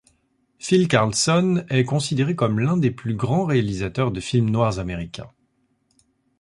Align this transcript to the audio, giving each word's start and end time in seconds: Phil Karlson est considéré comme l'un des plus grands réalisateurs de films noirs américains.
Phil 0.57 0.87
Karlson 0.87 1.63
est 1.69 1.83
considéré 1.85 2.35
comme 2.35 2.57
l'un 2.59 2.75
des 2.75 2.89
plus 2.89 3.13
grands 3.13 3.45
réalisateurs 3.45 4.11
de 4.11 4.19
films 4.19 4.49
noirs 4.49 4.79
américains. 4.79 5.29